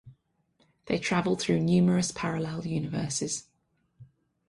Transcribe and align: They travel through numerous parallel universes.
They 0.87 0.97
travel 0.97 1.35
through 1.35 1.59
numerous 1.59 2.11
parallel 2.11 2.65
universes. 2.65 3.47